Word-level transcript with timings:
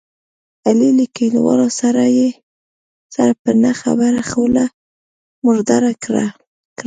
علي 0.67 0.89
له 0.97 1.05
کلیوالو 1.15 1.67
سره 3.15 3.31
په 3.41 3.51
نه 3.63 3.71
خبره 3.81 4.21
خوله 4.29 4.65
مرداره 5.45 5.91
کړله. 6.03 6.27